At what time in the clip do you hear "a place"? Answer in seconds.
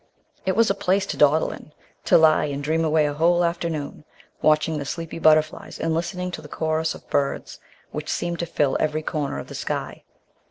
0.71-1.05